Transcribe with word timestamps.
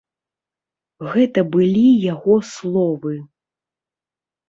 Гэта 1.11 1.45
былі 1.57 1.85
яго 2.13 2.35
словы. 2.55 3.15